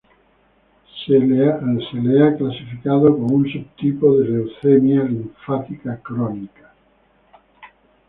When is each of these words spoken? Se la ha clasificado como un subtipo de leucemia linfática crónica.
Se 1.05 1.19
la 1.19 1.57
ha 2.27 2.35
clasificado 2.35 3.13
como 3.13 3.35
un 3.35 3.47
subtipo 3.51 4.17
de 4.17 4.29
leucemia 4.29 5.03
linfática 5.03 5.99
crónica. 6.01 6.73